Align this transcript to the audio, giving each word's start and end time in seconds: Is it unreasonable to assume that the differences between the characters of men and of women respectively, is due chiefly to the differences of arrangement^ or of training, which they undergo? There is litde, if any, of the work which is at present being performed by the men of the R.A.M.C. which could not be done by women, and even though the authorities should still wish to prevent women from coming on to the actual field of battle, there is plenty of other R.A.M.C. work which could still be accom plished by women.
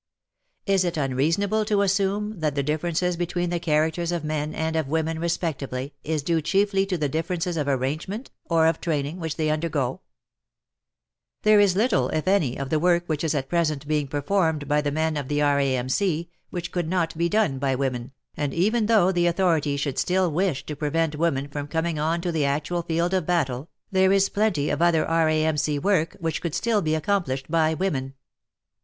Is 0.65 0.83
it 0.83 0.97
unreasonable 0.97 1.63
to 1.65 1.83
assume 1.83 2.39
that 2.39 2.55
the 2.55 2.63
differences 2.63 3.15
between 3.15 3.51
the 3.51 3.59
characters 3.59 4.11
of 4.11 4.23
men 4.23 4.55
and 4.55 4.75
of 4.75 4.87
women 4.87 5.19
respectively, 5.19 5.93
is 6.03 6.23
due 6.23 6.41
chiefly 6.41 6.87
to 6.87 6.97
the 6.97 7.07
differences 7.07 7.55
of 7.55 7.67
arrangement^ 7.67 8.29
or 8.45 8.65
of 8.65 8.81
training, 8.81 9.19
which 9.19 9.35
they 9.35 9.51
undergo? 9.51 10.01
There 11.43 11.59
is 11.59 11.75
litde, 11.75 12.15
if 12.15 12.27
any, 12.27 12.57
of 12.57 12.71
the 12.71 12.79
work 12.79 13.03
which 13.05 13.23
is 13.23 13.35
at 13.35 13.47
present 13.47 13.87
being 13.87 14.07
performed 14.07 14.67
by 14.67 14.81
the 14.81 14.89
men 14.89 15.17
of 15.17 15.27
the 15.27 15.43
R.A.M.C. 15.43 16.27
which 16.49 16.71
could 16.71 16.87
not 16.89 17.15
be 17.15 17.29
done 17.29 17.59
by 17.59 17.75
women, 17.75 18.11
and 18.35 18.55
even 18.55 18.87
though 18.87 19.11
the 19.11 19.27
authorities 19.27 19.81
should 19.81 19.99
still 19.99 20.31
wish 20.31 20.65
to 20.65 20.75
prevent 20.75 21.15
women 21.15 21.47
from 21.47 21.67
coming 21.67 21.99
on 21.99 22.21
to 22.21 22.31
the 22.31 22.43
actual 22.43 22.81
field 22.81 23.13
of 23.13 23.27
battle, 23.27 23.69
there 23.91 24.11
is 24.11 24.29
plenty 24.29 24.71
of 24.71 24.81
other 24.81 25.05
R.A.M.C. 25.05 25.77
work 25.77 26.17
which 26.19 26.41
could 26.41 26.55
still 26.55 26.81
be 26.81 26.93
accom 26.93 27.23
plished 27.27 27.47
by 27.51 27.75
women. 27.75 28.15